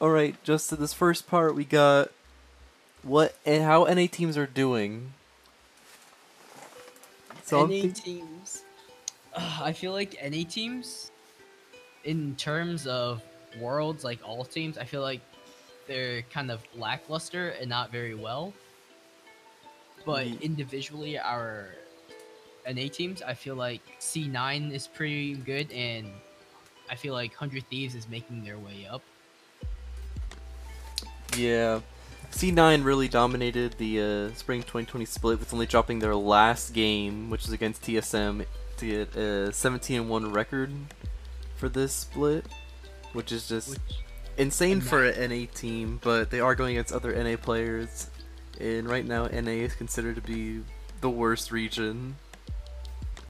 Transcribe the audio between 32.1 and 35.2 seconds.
C9 really dominated the uh, spring 2020